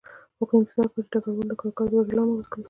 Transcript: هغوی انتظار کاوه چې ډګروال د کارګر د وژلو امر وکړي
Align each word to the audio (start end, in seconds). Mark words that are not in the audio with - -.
هغوی 0.39 0.57
انتظار 0.59 0.87
کاوه 0.87 1.01
چې 1.05 1.09
ډګروال 1.13 1.47
د 1.49 1.53
کارګر 1.61 1.87
د 1.89 1.93
وژلو 1.97 2.21
امر 2.23 2.37
وکړي 2.39 2.59